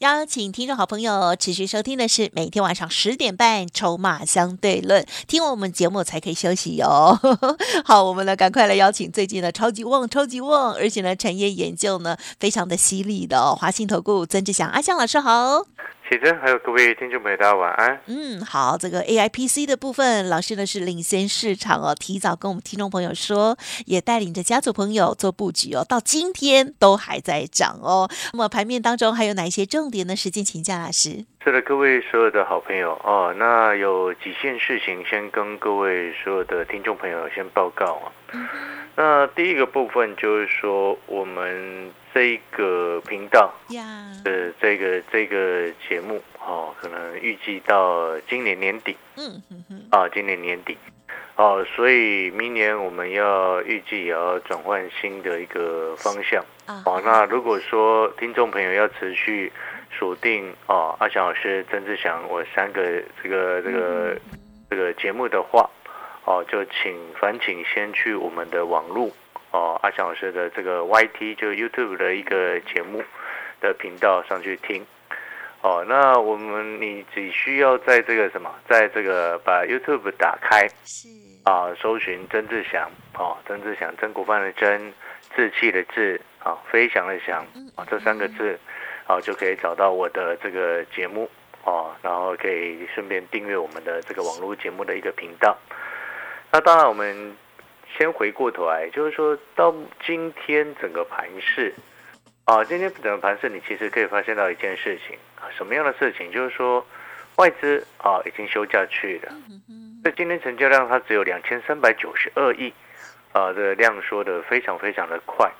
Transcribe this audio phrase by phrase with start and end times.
[0.00, 7.18] 邀请听众好朋友持续收听的是每天晚上十点半《筹码相对论》，听完我们节目才可以休息哟。
[7.84, 15.66] 好，我们呢赶快来邀请最近的超级旺、超级旺，而且呢产业研究呢非常的犀利的哦，华信投顾曾志祥阿香老师好。
[16.10, 18.00] 启真，还有各位听众朋友，大家晚安。
[18.06, 28.10] 嗯，好，这个 A I P C 的部分，老师呢是领先市场哦，提早跟我们听众朋友说，也带领着家族朋友做布局哦，到今天都还在涨哦。
[28.32, 30.16] 那么盘面当中还有哪一些重点呢？
[30.16, 31.24] 时间请教老师。
[31.42, 38.12] 是的，各位所有的好朋友哦，那有几件事情先跟各位所有的听众朋友先报告啊。
[38.94, 43.50] 那第一个部分就是说，我们这个频道
[44.22, 49.42] 的这个这个节目哦，可能预计到今年年底，嗯
[49.90, 50.76] 啊，今年年底，
[51.36, 56.44] 哦，所以明年我们要预计也要转换新的一个方向。
[56.84, 57.00] 哦。
[57.02, 59.50] 那如果说听众朋友要持续
[59.90, 64.16] 锁定哦，阿翔老师、曾志祥我三个这个这个
[64.68, 65.68] 这个节目的话。
[66.26, 69.10] 哦，就请烦请先去我们的网络
[69.52, 73.02] 哦，阿翔老师的这个 YT 就 YouTube 的一个节目
[73.60, 74.84] 的频道上去听
[75.62, 75.84] 哦。
[75.88, 81.08] 那我们你只需要在这个什么，在这个把 YouTube 打开是
[81.42, 84.92] 啊，搜寻曾志祥哦，曾志祥，曾国藩的曾，
[85.34, 87.44] 志气的志啊，飞翔的翔
[87.74, 88.60] 啊，这三个字
[89.10, 91.28] 哦，就可以找到我的这个节目
[91.64, 95.58] 哦，然后可以顺便订阅我们的这个网络节目的一个频道。
[96.52, 97.36] 那当然，我们
[97.98, 99.74] 先回过头来，就是说到
[100.06, 101.74] 今天整个盘市
[102.44, 106.30] 啊，今天整个盘市，你其实可以发现到一件事情啊，什么样的事情？
[106.30, 106.86] 就是说
[107.34, 109.32] 外资啊已经休假去了，
[110.04, 112.72] 那今天成交量它只有两千三百九十二亿
[113.32, 115.50] 啊，这个量缩的非常非常的快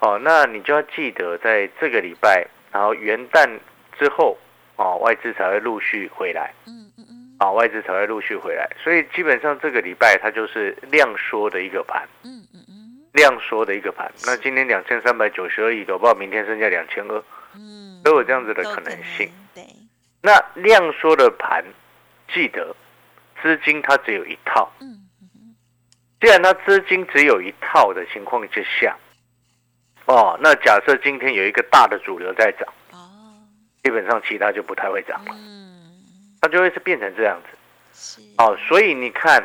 [0.00, 0.20] 哦。
[0.22, 3.48] 那你就要记得，在这个礼拜，然后元旦
[3.98, 4.36] 之后
[4.76, 6.52] 啊，外资才会陆续回来。
[6.66, 14.12] 嗯嗯啊，外资才会陆续回来，所以基本上这个礼拜它就是量缩的一个盘，嗯嗯嗯，量缩的一个盘。
[14.26, 19.30] 那今天两千三百九十二亿，搞不好明天剩下两千二，嗯，都有这样子的可能性。
[19.54, 19.64] 对，
[20.20, 21.64] 那量缩的盘，
[22.34, 22.76] 记得
[23.40, 25.56] 资金它只有一套，嗯嗯，
[26.20, 28.94] 既然它资金只有一套的情况之下，
[30.06, 32.98] 哦，那假设今天有一个大的主流在涨，哦，
[33.84, 35.32] 基本上其他就不太会涨了。
[35.34, 35.66] 嗯。
[36.38, 39.42] 它就会是变成这样子，哦，所以你看，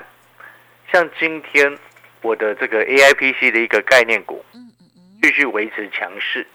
[0.92, 1.76] 像今天
[2.22, 4.46] 我的这个 A I P C 的一个概念股，
[5.20, 6.46] 继续维持强势，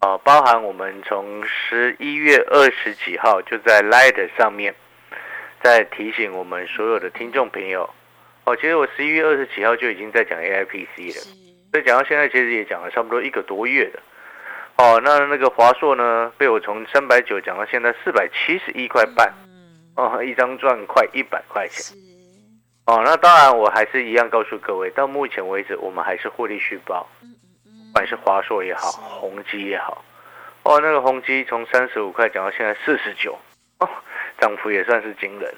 [0.00, 4.72] 哦，包含我们从十一月二十几号就在 Light 上面，
[5.60, 7.88] 在提醒我们所有的听众朋友，
[8.44, 11.26] 哦，其实我十一月二十几号就已经在讲 A I P C 了，
[11.74, 13.98] 所以讲到现在其实也讲了差不多一个多月的，
[14.76, 19.34] 哦，那那个华硕呢，被我从三百九讲到现在四百七十一块半。
[19.96, 21.96] 哦，一张赚快一百块钱。
[22.86, 27.08] 哦，那当然，我还是一样告诉各位，到目前为止，我们还是获利续报。
[27.20, 30.04] 不管是华硕也好，宏基也好，
[30.62, 33.36] 哦，那个宏基从三十五块讲到现在四十九，
[33.80, 33.88] 哦，
[34.40, 35.52] 涨幅也算是惊人。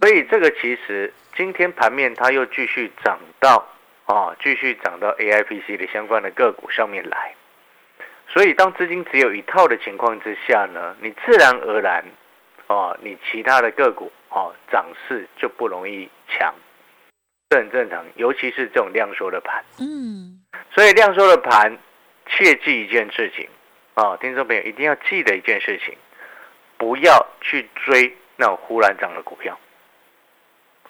[0.00, 3.62] 所以这个其实今天盘面它又继续涨到
[4.08, 7.34] 啊，继续涨到 A I P C 的相关的个股上面来。
[8.26, 12.04] 所以当资金只有一套的情况之下呢，你自然而然。
[12.70, 16.54] 哦，你其他的个股哦涨势就不容易强，
[17.48, 19.64] 这很正常，尤其是这种量缩的盘。
[19.80, 20.38] 嗯，
[20.74, 21.78] 所以量缩的盘，
[22.26, 23.48] 切记一件事情
[23.94, 25.96] 啊，听众朋友一定要记得一件事情，
[26.76, 29.58] 不要去追那种忽然涨的股票。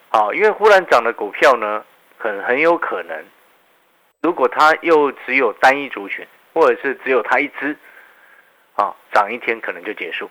[0.09, 1.85] 好，因为忽然涨的股票呢，
[2.19, 3.25] 很很有可能，
[4.23, 7.76] 如果它又只有单一族群，或者是只有它一只，
[8.75, 10.31] 啊，涨一天可能就结束。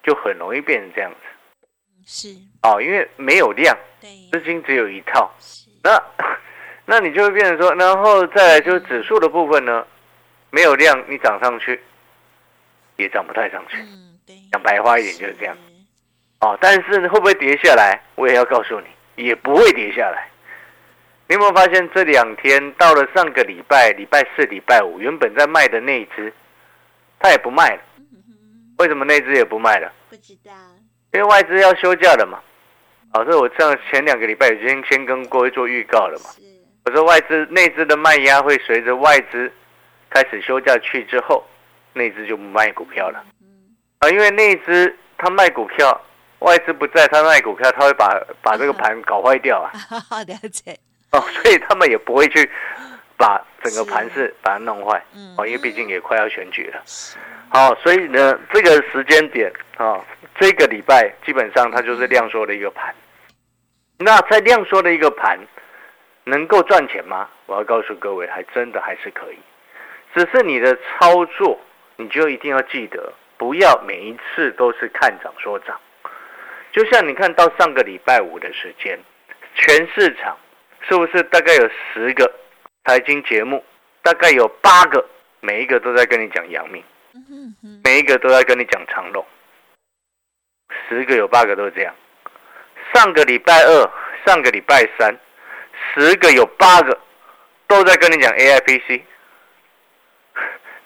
[0.00, 1.18] 就很容易变成这样子，
[2.06, 2.28] 是。
[2.62, 3.76] 哦，因为没有量，
[4.32, 5.30] 资金只有一套，
[5.82, 6.02] 那
[6.86, 9.84] 那你就会变成说，然后再来就是指数的部分呢，
[10.50, 11.78] 没有量，你涨上去
[12.96, 13.76] 也涨不太上去，
[14.52, 15.54] 讲白话一点就是这样，
[16.40, 18.00] 哦，但是会不会跌下来？
[18.14, 18.86] 我也要告诉你，
[19.22, 20.30] 也不会跌下来。
[21.28, 26.32] 你有没有发现这两天到了上个礼拜礼拜四、礼拜五，原本在卖的那一只，
[27.18, 27.82] 它也不卖了。
[28.78, 29.92] 为什么那只也不卖了？
[30.08, 30.52] 不知道，
[31.12, 32.40] 因为外资要休假了嘛。
[33.12, 36.30] 好，所以我上前两个礼拜已经先跟各位做预告了嘛。
[36.86, 39.52] 我说外资内资的卖压会随着外资
[40.08, 41.44] 开始休假去之后，
[41.92, 43.22] 内资就不卖股票了。
[43.98, 46.00] 啊，因为内资他卖股票，
[46.38, 49.70] 外资不在，他卖股票，他会把把这个 盘搞坏掉啊。
[50.26, 50.78] 了解。
[51.12, 52.50] 哦，所以他们也不会去
[53.16, 55.02] 把整个盘势把它弄坏。
[55.36, 56.82] 哦，因为毕竟也快要选举了。
[57.50, 60.04] 好，所以呢，这个时间点啊，
[60.38, 62.94] 这个礼拜基本上它就是量缩的一个盘。
[63.98, 65.38] 那在量缩的一个盘，
[66.24, 67.28] 能够赚钱吗？
[67.46, 69.38] 我要告诉各位，还真的还是可以。
[70.14, 71.58] 只是你的操作，
[71.96, 75.80] 你就一定要记得，不要每一次都是看涨说涨。
[76.70, 78.98] 就像你看到上个礼拜五的时间，
[79.54, 80.36] 全市场
[80.86, 82.30] 是不是大概有十个
[82.84, 83.64] 财经节目，
[84.02, 85.04] 大概有八个，
[85.40, 86.82] 每一个都在跟你讲阳明，
[87.84, 89.24] 每一个都在跟你讲长隆，
[90.88, 91.94] 十个有八个都是这样。
[92.94, 93.90] 上个礼拜二、
[94.24, 95.14] 上个礼拜三，
[95.92, 96.98] 十个有八个
[97.66, 99.04] 都在跟你讲 A I P C，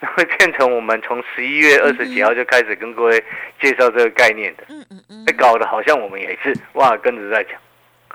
[0.00, 3.24] 那 会变成我们从十一月二十几号就开始跟各位
[3.60, 7.52] 介绍这个概念的，嗯嗯嗯，搞得好像我们也是哇跟着在讲，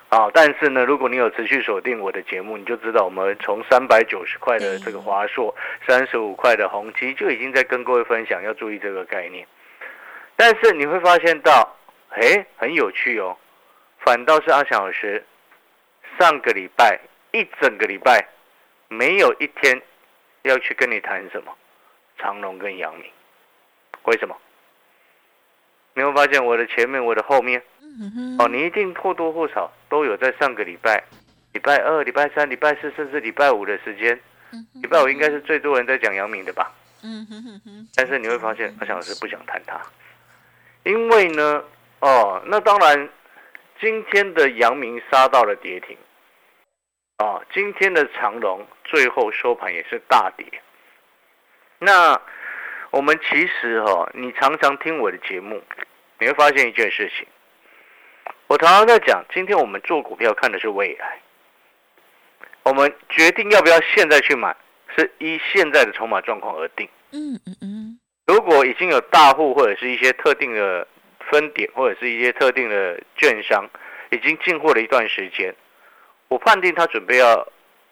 [0.09, 5.54] 啊，但是呢，如果你有持续锁定我的节目，你就知道我们从三百九十块的这个华硕，
[5.86, 9.45] 三十五块的宏基就已经在跟各位分享要注意这个概念，
[10.38, 11.75] 但是你会发现到，
[12.12, 13.38] 哎，很有趣哦。
[14.00, 15.25] 反倒是阿翔老师，
[16.18, 16.98] 上个礼拜
[17.33, 18.25] 一整个礼拜，
[18.88, 19.81] 没有一天
[20.44, 21.54] 要去跟你谈什么
[22.18, 23.12] 长隆跟阳明，
[24.04, 24.38] 为什么？
[25.95, 27.62] 你会发现我的前面，我的后面，
[28.39, 31.04] 哦，你一定或多或少都有在上个礼拜，
[31.54, 34.19] 礼拜二、礼拜三、礼拜四，甚至礼拜五的时间，
[34.81, 36.72] 礼拜五应该是最多人在讲阳明的吧？
[37.95, 39.81] 但是你会发现阿翔老师不想谈它，
[40.84, 41.63] 因为呢，
[42.00, 43.10] 哦，那当然。
[43.80, 45.95] 今天的阳明杀到了跌停，
[47.18, 50.48] 啊，今天的长龙最后收盘也是大跌。
[51.78, 52.19] 那
[52.90, 55.62] 我们其实哈，你常常听我的节目，
[56.18, 57.28] 你会发现一件事情，
[58.47, 61.19] 我常常在讲，今天我们做股票看的是未来，
[62.63, 64.55] 我们决定要不要现在去买，
[64.95, 66.88] 是依现在的筹码状况而定。
[67.11, 67.99] 嗯嗯嗯。
[68.25, 70.88] 如果已经有大户或者是一些特定的。
[71.29, 73.69] 分点或者是一些特定的券商
[74.11, 75.53] 已经进货了一段时间，
[76.29, 77.45] 我判定他准备要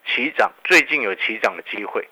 [0.06, 2.08] 起涨，最近有起涨的机会，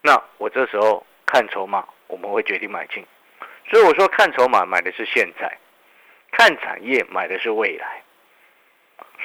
[0.00, 3.04] 那我这时候看筹码，我们会决定买进。
[3.68, 5.58] 所以我说看筹码买的是现在，
[6.32, 8.02] 看产业买的是未来。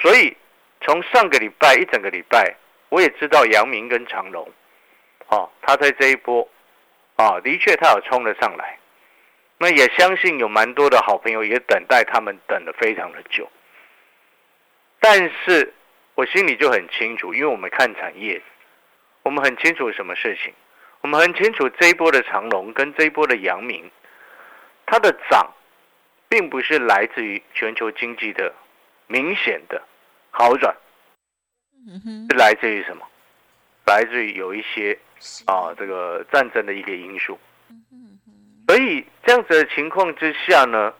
[0.00, 0.36] 所以
[0.80, 2.54] 从上个礼拜一整个礼拜，
[2.88, 4.48] 我也知道阳明跟长隆，
[5.28, 6.48] 哦，他在这一波，
[7.16, 8.78] 啊，的确他有冲了上来。
[9.56, 13.48] 那也相信有蛮多的好朋友也等待他们等了非常的久，
[14.98, 15.72] 但是
[16.16, 18.42] 我心里就很清楚，因为我们看产业，
[19.22, 20.52] 我们很清楚什么事情，
[21.02, 23.88] 我们很清楚这一波的长龙跟这一波的阳明，
[24.86, 25.50] 它的涨，
[26.34, 28.52] 并不是来自于全球经济的
[29.06, 29.80] 明显的
[30.32, 30.74] 好转，
[32.28, 33.06] 是来自于什么？
[33.86, 34.98] 来自于有一些
[35.46, 37.38] 啊这个战争的一个因素。
[38.66, 40.92] 所以这样子的情况之下呢，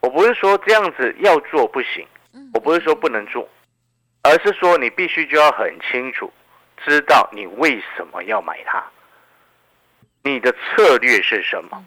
[0.00, 2.06] 我不是说这样子要做不行，
[2.54, 3.46] 我不是说不能做，
[4.22, 6.32] 而是说你必须就要很清楚，
[6.82, 8.82] 知道你为什么要买它，
[10.22, 11.84] 你的策略是什么。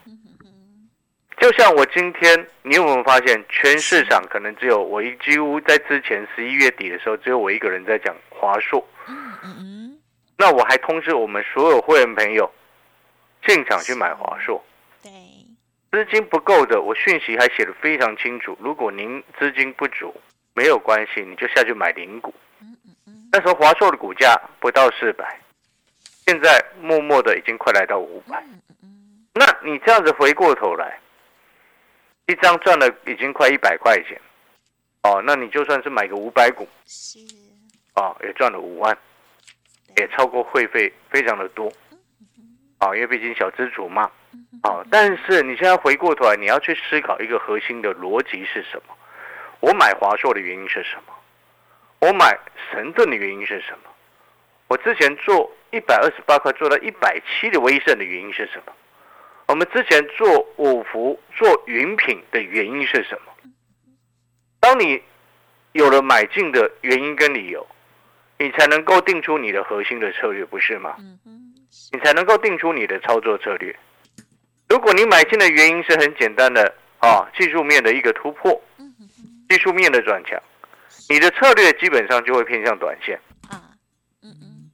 [1.37, 8.85] 就像我今天，你有没有发现，全市场可能只有我一，几乎在之前十一月底的时候，只有我一个人在讲华硕。
[10.37, 12.51] 那我还通知我们所有会员朋友
[13.45, 14.63] 进场去买华硕。
[15.01, 15.11] 对
[15.91, 18.57] 资金不够的，我讯息还写的非常清楚。
[18.59, 20.13] 如果您资金不足，
[20.53, 22.33] 没有关系，你就下去买零股。
[23.31, 25.39] 那时候华硕的股价不到四百，
[26.25, 28.43] 现在默默的已经快来到五百。
[29.33, 30.99] 那你这样子回过头来，
[32.27, 34.19] 一张赚了已经快一百块钱，
[35.03, 37.19] 哦，那你就算是买个五百股，是，
[37.95, 38.97] 哦，也赚了五万，
[39.97, 41.71] 也超过会费非常的多，
[42.79, 44.09] 哦，因为毕竟小资主嘛。
[44.63, 48.95] 哦，但是你现在回过头来，你要去思考一个核心的逻辑是什么？
[49.61, 51.13] 我买华硕的原因是什么？
[51.99, 52.37] 我买
[52.71, 53.89] 神盾的原因是什么？
[54.67, 58.73] 我之前做一百二十八块做到一百七的威盛的原因是什么？
[59.47, 63.31] 我们之前做五福做云品的原因是什么？
[64.59, 65.01] 当你
[65.73, 67.65] 有了买进的原因跟理由，
[68.39, 70.95] 你才能够定出你的核心的策略，不是吗？
[71.91, 73.75] 你才能够定出你的操作策略。
[74.67, 78.59] 如果你买进的原因是很简单的啊，技术面的一个突破，
[79.47, 80.41] 技术面的转强，
[81.07, 83.34] 你的策略基本上就会偏向短线啊。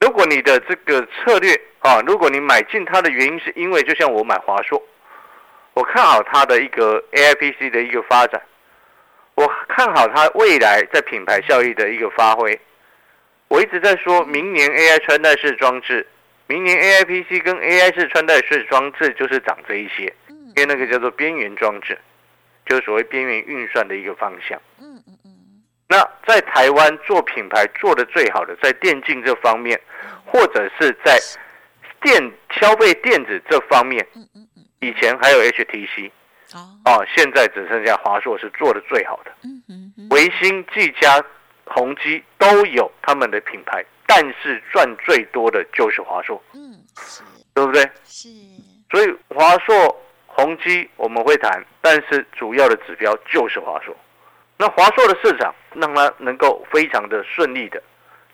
[0.02, 4.82] 如果你的这个策略啊，如果你买进它的原因是因为，就像我买华硕，
[5.76, 8.42] 我看好它的一个 AIPC 的一个发展，
[9.36, 12.60] 我看好它未来在品牌效益的一个发挥。
[13.48, 16.08] 我一直在说明年 AI 穿戴式装置，
[16.48, 21.96] 明年 AIPC 跟 AI 式穿戴式装置就是长这一些，因为那个叫做边缘装置，
[22.66, 24.60] 就是所谓边缘运算的一个方向。
[25.92, 29.78] 那在台湾做品牌做的最好的，在电竞这方面，
[30.26, 31.20] 或者是在
[32.02, 32.32] 电
[32.62, 34.08] 消费电子这方面，
[34.80, 36.10] 以前还有 HTC，
[36.86, 39.32] 哦，现在只剩下华硕是做的最好的。
[40.12, 41.22] 维新、技嘉、
[41.66, 46.42] 宏基都有他们的品牌，但是赚最多的就是华硕。
[46.54, 46.72] 嗯，
[47.54, 47.84] 对不对？
[48.06, 48.30] 是。
[48.90, 53.94] 所以华硕、宏基我们会谈，但是主要的指标就是华硕。
[54.62, 57.82] 那华硕的市场让它能够非常的顺利的，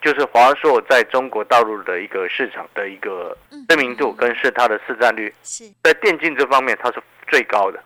[0.01, 3.34] 就是华硕在中国大陆的一个市场的一个
[3.69, 5.34] 知名度跟是它的市占率，
[5.84, 7.81] 在电竞这方面它是最高的。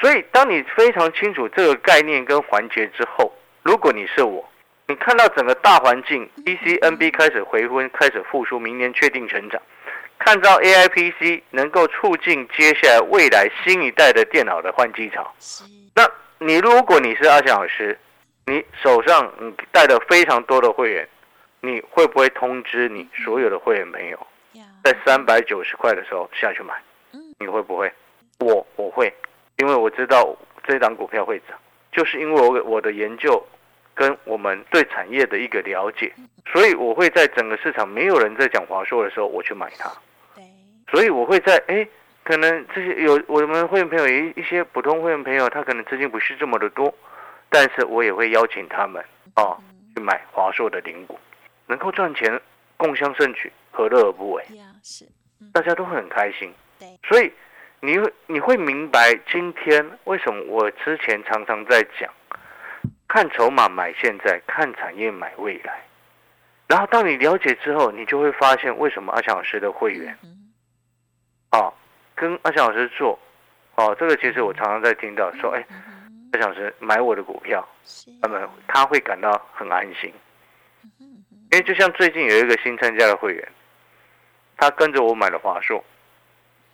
[0.00, 3.30] 所以当你非常清楚这个概念跟环节之后，
[3.62, 4.42] 如果你是我，
[4.86, 9.60] 你看到整个大环境，PCNB 开始回温，开始复苏，明年确定成长，
[10.18, 15.30] 看到 AIPC 能够促进接下来未来新一代的电脑的换机潮，
[15.94, 16.10] 那。
[16.38, 17.98] 你如果你是阿翔老师，
[18.44, 21.08] 你手上你带了非常多的会员，
[21.60, 24.26] 你会不会通知你所有的会员朋友，
[24.84, 26.74] 在三百九十块的时候下去买？
[27.38, 27.90] 你会不会？
[28.40, 29.12] 我我会，
[29.56, 31.58] 因为我知道这档股票会涨，
[31.90, 33.42] 就是因为我我的研究
[33.94, 36.12] 跟我们对产业的一个了解，
[36.52, 39.90] 所以我会在整个市场没有人在讲华硕的时候，我去买它。
[40.90, 41.88] 所以我会在哎。
[42.26, 46.92] 可能这些有我们会员朋友一一些普通会员朋友，他可能资金不是这么的多，
[47.48, 49.00] 但是我也会邀请他们
[49.34, 49.56] 啊
[49.94, 51.16] 去买华硕的零股，
[51.68, 52.42] 能够赚钱，
[52.76, 54.44] 共襄盛举，何乐而不为？
[54.82, 55.06] 是，
[55.52, 56.52] 大家都会很开心。
[56.80, 57.32] 对，所以
[57.78, 62.12] 你会你会明白今天为什么我之前常常在讲，
[63.06, 65.80] 看筹码买现在，看产业买未来。
[66.66, 70.18] 然后当你了解之后，你就会发现为什么阿强老师的会员，
[71.50, 71.72] 啊。
[72.16, 73.16] 跟阿翔老师做，
[73.76, 75.64] 哦，这个其实我常常在听到说，哎，
[76.32, 77.64] 阿翔老师买我的股票，
[78.22, 80.10] 那么他会感到很安心，
[80.98, 83.48] 因为就像最近有一个新参加的会员，
[84.56, 85.84] 他跟着我买了华硕，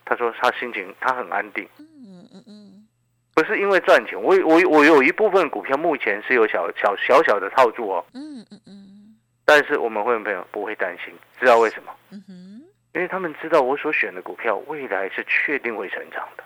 [0.05, 2.87] 他说他心情他很安定，嗯嗯嗯，
[3.35, 11.93] 不是因为赚钱，我我我有一部分股票目前是有小小小小的套住哦，嗯嗯嗯，但是我们会员朋友不会担心，知道为什么？
[12.13, 12.52] 嗯哼。
[12.95, 16.45] 因为他们知道我所选的股票未来是确定会成长的。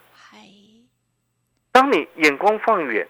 [1.72, 3.06] 当你眼光放远，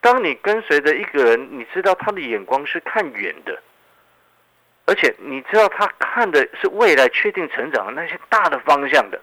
[0.00, 3.62] 当你跟随着一个人，你知道他的眼光是看远的，
[4.86, 9.20] 而且你知道他看的是未来确定成长的那些大的方向的。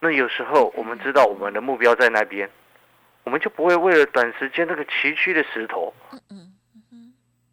[0.00, 2.50] 那有时候我们知道我们的目标在那边，
[3.22, 5.94] 我们就不会为了短时间那个崎岖的石头，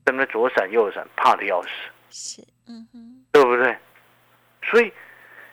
[0.05, 1.69] 在那左闪右闪，怕的要死。
[2.09, 3.77] 是，嗯哼，对不对？
[4.69, 4.91] 所以，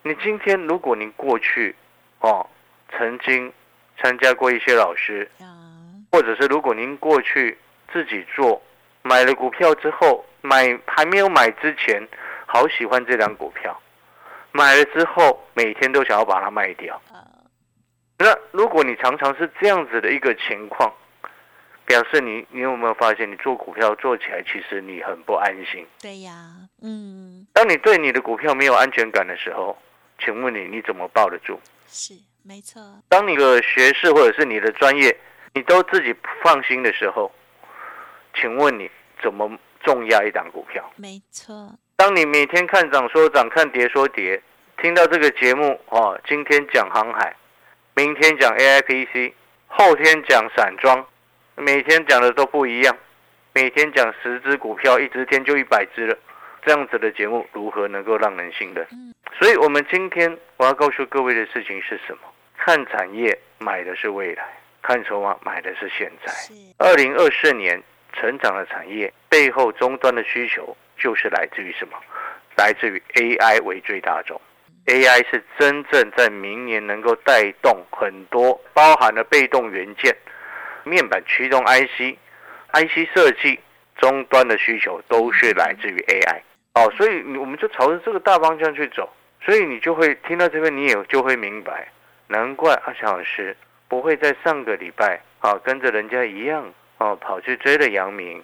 [0.02, 1.75] 你今天如果您过去，
[2.21, 2.47] 哦，
[2.90, 3.52] 曾经
[3.99, 5.30] 参加过一些老师，
[6.11, 7.56] 或者是如果您过去
[7.92, 8.61] 自己做，
[9.02, 12.06] 买了股票之后，买还没有买之前，
[12.47, 13.80] 好喜欢这张股票，
[14.52, 17.00] 买了之后每天都想要把它卖掉。
[18.18, 20.92] 那如果你常常是这样子的一个情况。
[21.87, 25.87] 表示你，你有没有发现，你做股票做起来，其实你很不安心。
[26.00, 26.33] 对呀，
[26.83, 27.47] 嗯。
[27.53, 29.76] 当你对你的股票没有安全感的时候，
[30.19, 31.61] 请问你，你怎么抱得住？
[31.87, 32.81] 是，没错。
[33.09, 35.14] 当你的学士或者是你的专业，
[35.53, 37.31] 你都自己不放心的时候，
[38.35, 38.91] 请问你
[39.23, 39.50] 怎么
[39.83, 40.91] 重压一档股票？
[40.97, 41.71] 没错。
[41.97, 44.43] 当你每天看涨说涨，看跌说跌，
[44.83, 47.37] 听到这个节目哦，今天讲航海，
[47.95, 49.33] 明天讲 AIPC，
[49.69, 51.07] 后天讲散装。
[51.56, 52.96] 每天讲的都不一样，
[53.52, 56.18] 每天讲十只股票，一直天就一百只了，
[56.64, 58.87] 这样子的节目如何能够让人信任？
[59.38, 62.23] 所以，我们今天我要告诉各位的事情是什么？
[62.56, 64.44] 看产业买的是未来，
[64.82, 66.32] 看筹码买的是现在。
[66.78, 67.80] 二零二四年
[68.12, 71.96] 成长的产业背后终端的需求就是来自于什么？
[72.56, 74.40] 来自于 AI 为最大众
[74.87, 80.16] ，AI 是真正在明年能够带动很多包含了被动元件。
[80.85, 83.59] 面板驱动 IC，IC 设计
[83.97, 86.41] 终端的需求都是来自于 AI
[86.75, 89.09] 哦，所以我们就朝着这个大方向去走，
[89.45, 91.88] 所以你就会听到这边，你也就会明白，
[92.26, 93.57] 难怪阿强老师
[93.88, 98.43] 不会在上个礼拜啊跟着人家一样哦跑去追了阳明，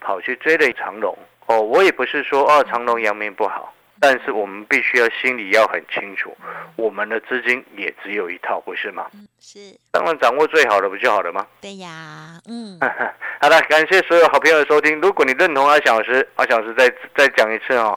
[0.00, 6.36] 跑去追了长龙，哦，我也不是说哦长隆、阳明不好，但是我们必须要心里要很清楚，
[6.74, 9.06] 我们的资金也只有一套，不是吗？
[9.14, 9.60] 嗯，是
[9.92, 11.46] 当然掌握最好的不就好了吗？
[11.60, 12.80] 对呀，嗯，
[13.40, 15.00] 好的，感谢所有好朋友的收听。
[15.00, 17.96] 如果你认同阿翔老师，阿翔老师再再讲一次哦。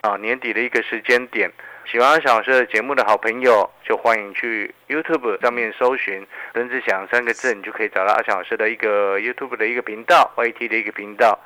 [0.00, 1.52] 啊，年底的一个时间点，
[1.84, 11.38] 喜欢阿翔老师的节目的好朋友，就欢迎去 YouTube 上面搜寻“任志祥”三个字，你就可以找到阿小老师的一个 YouTube 的一个频道，YT 的一个频道。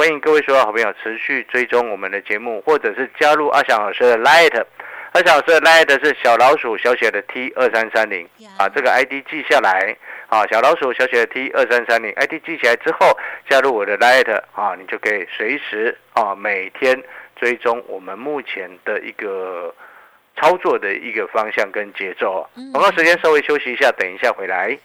[0.00, 4.64] 欢迎各位所有好朋友持续追踪我们的节目，或者是加入阿翔老师的 Light。
[5.12, 9.94] 阿翔老师的 Light 是小老鼠小写的 T 二三三零呀啊，这个 ID 记下来。
[10.28, 13.14] 啊，小老鼠小写的 T 二三三零 ID 记起来之后，
[13.46, 16.98] 加入我的 Light 啊，你就可以随时啊每天
[17.36, 19.74] 追踪我们目前的一个
[20.40, 22.48] 操作的一个方向跟节奏。
[22.56, 24.78] 嗯广告时间稍微休息一下，等一下回来。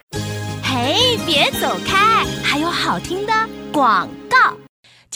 [0.62, 3.32] 嘿，别走开，还有好听的
[3.72, 4.10] 广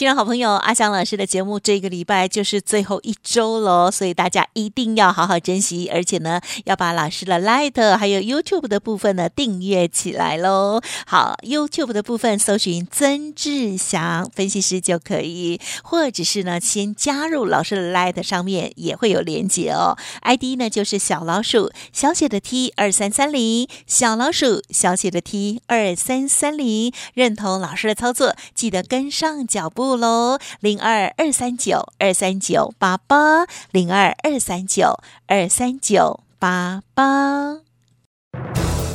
[0.00, 10.80] 听众好朋友，阿翔老师的节目这个礼拜就是最后一周喽，所以大家一定要好好珍惜，而且呢，要把老师的 Light 还有 YouTube 的部分呢订阅起来喽。
[11.06, 19.98] 好，YouTube 的部分搜寻曾志祥分析师就可以，或者是呢先加入老师的 Light 上面也会有连接哦。
[20.22, 30.38] ID 呢就是小老鼠小写的 T 二三三零，小老鼠小写的 T 二三三零，认同老师的操作，记得跟上脚步喽。
[30.60, 37.58] 零二二三九二三九八八，零二二三九二三九八八。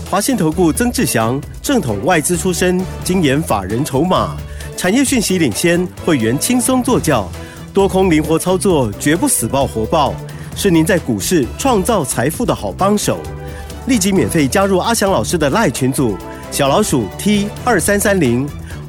[0.10, 4.38] 华信投顾曾志祥，正统外资出身，精研法人筹码，
[4.78, 7.28] 产业讯息领先，会员轻松做教，
[7.74, 10.14] 多空灵活操作，绝不死爆活爆，
[10.56, 13.20] 是您在股市创造财富的好帮手。
[13.88, 16.18] 立即免费加入阿翔老师的赖群组，
[16.52, 18.48] 小老鼠 T 二三三零，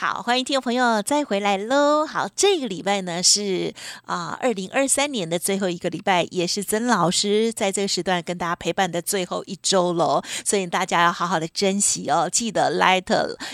[0.00, 2.06] 好，欢迎听众朋友再回来喽。
[2.06, 3.74] 好，这个礼拜呢是
[4.06, 10.22] 啊，二零二三年的最后一个礼拜，也是曾老师在这个时段跟大家陪伴的最后一周喽。
[10.44, 13.12] 所以大家要好好的珍惜哦，记得 Light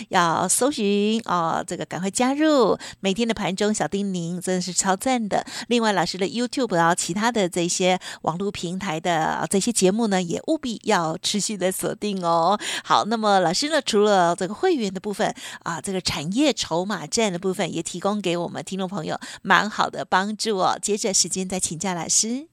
[0.09, 5.43] 要搜寻哦，这个赶快加入每天的盘中小叮咛，真的是超赞的。
[5.67, 12.55] 另外，老师的 YouTube 然后其他的这些网络平台的这些节目呢，也务必要持续的锁定哦。
[12.83, 20.77] 好，那么老师呢，除了这个会员的部分啊，这个产筹码战的部分也提供给我们听众朋友蛮好的帮助哦。
[20.81, 22.47] 接着时间再请教老师。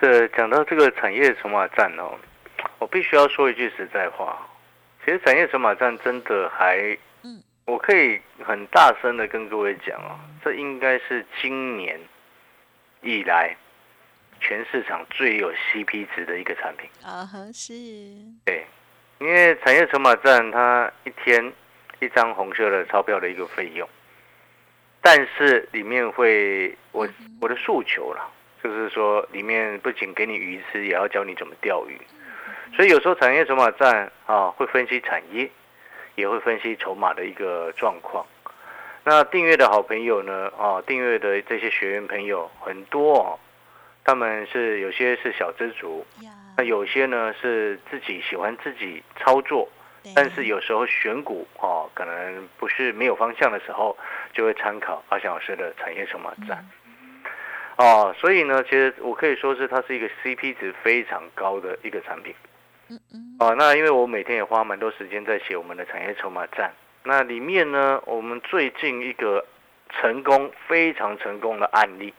[0.00, 2.16] 是讲到这个产业筹码战哦，
[2.78, 4.48] 我必须要说一句实在话，
[5.04, 12.00] 其实产业筹码战真的还，嗯，我可以很大声的跟各位讲哦，这应该是今年
[13.02, 13.54] 以来
[14.40, 16.88] 全市场最有 CP 值的一个产品。
[17.04, 17.74] 啊哈，是，
[18.46, 18.64] 对，
[19.18, 21.52] 因为产业筹码战它一天
[22.00, 23.88] 一张红色的钞票的一个费用，
[25.00, 27.08] 但是里面会我
[27.40, 28.28] 我的诉求啦，
[28.62, 31.98] 就是说里面不仅给你鱼吃，也要教你怎么钓鱼。
[32.74, 35.50] 所以有时候产业筹码站啊，会分析产业，
[36.14, 38.24] 也会分析筹码的一个状况。
[39.02, 43.38] 那订阅的好朋友呢，啊，订阅的这些学员朋友很多哦，
[44.04, 46.06] 他们是有些是小资族，
[46.56, 49.79] 那有些呢是自己喜欢自己操作，对
[50.14, 53.96] 但是有时候选股哦，可能不是没有方向的时候，
[54.32, 56.66] 就会参考阿翔老师的产业筹码战。
[57.76, 62.34] 哦，所以呢，其实我可以说是它是一个 CP 值非常高的一个产品。
[62.88, 66.72] 嗯嗯，哦，那因为我每天也花蛮多时间在写我们的产业筹码战，
[67.04, 69.46] 那里面呢，我们最近一个
[69.90, 72.12] 成功非常成功的案例，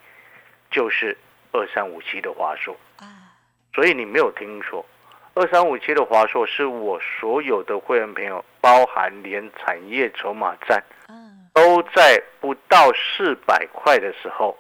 [0.72, 1.17] 就是
[1.52, 2.76] 二三五七的华硕。
[2.98, 3.36] 啊，
[3.74, 4.86] 所以你没有听错，
[5.34, 11.15] 二三五七的华硕是我所有的会员朋友，包含连产业筹码战，啊，
[11.54, 14.58] 都在不到四百块的时候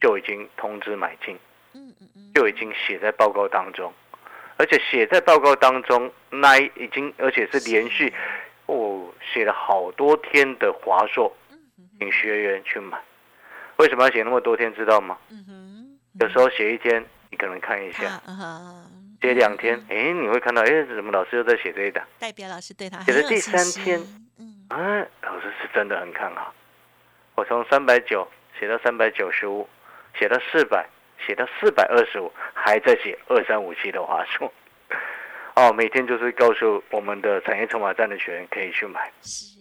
[0.00, 1.38] 就已经通知买进，
[2.34, 3.92] 就已经写在报告当中，
[4.56, 8.12] 而且写在报告当中，那已经而且是连续
[8.66, 11.32] 哦写了好多天的华硕，
[12.00, 12.98] 请学员去买。
[13.76, 14.74] 为什么要写那么多天？
[14.74, 15.16] 知道吗？
[16.20, 18.20] 有时候写一天，你可能看一下。
[19.22, 22.04] 写两天，哎，你会看到，哎，怎么老师又在写这一档？
[22.18, 24.00] 代表老师对他写的第三天，
[24.40, 24.76] 嗯，啊，
[25.22, 26.52] 老师是真的很看好。
[27.36, 28.26] 我从三百九
[28.58, 29.68] 写到三百九十五，
[30.18, 30.84] 写到四百，
[31.24, 34.52] 写到四百二十五，还在写二三五七的话术。
[35.54, 39.08] 哦，每天就是告诉我们的产业筹码站的学员可以去买。
[39.22, 39.56] 是，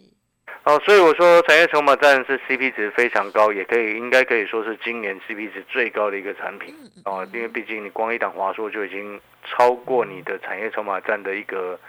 [0.63, 6.71] 哦，所以我说产业筹码战是 CP 值非常高，也可以应该可以说是今年 CP 值最高的一个产品
[7.03, 11.79] 哦，因为毕竟你光一档华硕就已经超过你的产业筹码战的一个，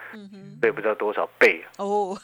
[0.58, 2.16] 对不知道多少倍哦。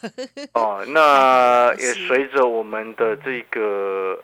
[0.55, 4.19] 哦，那 也随着我们的这个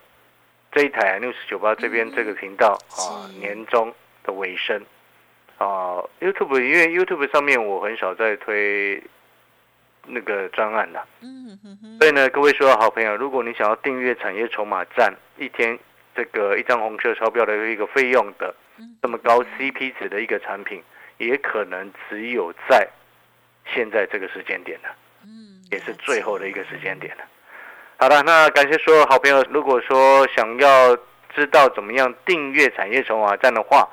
[0.72, 3.92] 这一台 News 九八这边这个频道啊年终
[4.24, 4.82] 的尾声。
[5.58, 9.02] 啊 YouTube 因为 YouTube 上面我很少在推。
[10.06, 15.78] 那个专案的，嗯哼哼，所以呢，各位所有好朋友，如果你想要订阅产业筹码站，一天
[16.14, 18.54] 这个一张红色钞票的一个费用的，
[19.02, 20.82] 这么高 CP 值的一个产品，
[21.18, 22.86] 也可能只有在
[23.74, 24.88] 现在这个时间点了，
[25.24, 27.24] 嗯，也是最后的一个时间点了。
[27.96, 30.96] 好的，那感谢所有好朋友，如果说想要
[31.34, 33.88] 知道怎么样订阅产业筹码站的话，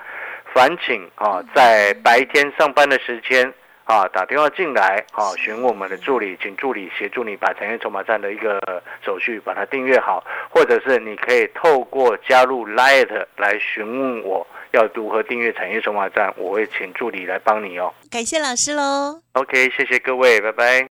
[0.53, 3.53] 烦请啊，在白天上班的时间。
[3.91, 8.57] 啊，打电话进来，啊，询问我们的助理，请助理协助你把产业筹码站的一个
[9.05, 17.93] 手续把它订阅好，或者是你可以透过加入 Light 来询问我要如何订阅产业筹码站，我会请助理来帮你哦。
[18.09, 19.19] 感谢老师喽。
[19.33, 20.87] OK，谢谢各位，拜拜。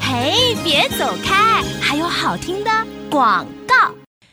[0.00, 2.70] 嘿，别走开，还有好听的
[3.10, 3.61] 广告。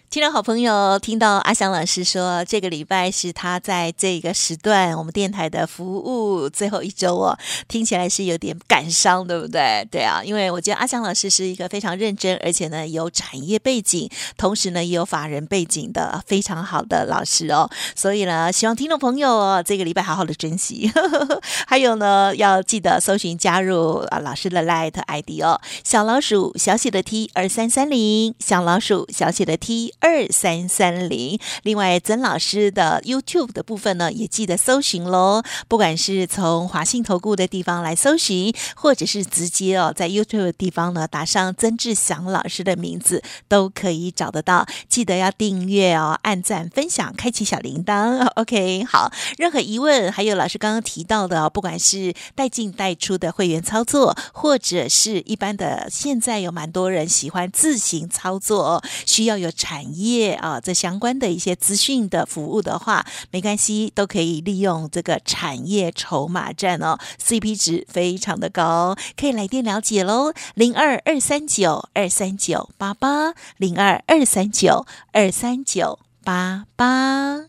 [0.10, 9.88] 听众好朋友，听到阿翔老师说，这个礼拜是他在这个时段我们电台的服务最后一周哦，听起来是有点感伤，对不对？
[9.92, 17.70] 对啊，因为我觉得阿翔老师是一个非常认真，而且呢有产业背景，同时呢也有法人背景的非常好的老师哦。
[17.96, 20.92] 所以呢，希望听众朋友哦，这个礼拜好好的珍惜。
[21.68, 29.94] 还有呢，要记得搜寻加入啊老师的 Light ID 哦，小老鼠小写的 T 二三三零，小老鼠小写的 T。
[30.00, 35.44] 二三三零，另外曾老师的 YouTube 的部分呢，也记得搜寻喽。
[35.68, 44.66] 不管是从华信投顾的地方来搜寻，或者是直接哦，在 YouTube 的地方呢打上曾志祥老师的名字，都可以找得到。
[44.88, 48.26] 记得要订阅哦，按赞、分享、开启小铃铛。
[48.36, 49.12] OK，好。
[49.38, 77.49] 任何疑问，还有老师刚刚提到的，不管是带进带出的会员操作，或者是一般的，现在有蛮多人喜欢自行操作，需要有产业啊，这相关的一些资讯的服务的话，没关系，都可以利用这个产业筹码站哦，CP 值非常的高，可以来电了解喽，零二二三九二三九八八，零二二三九二三九八八。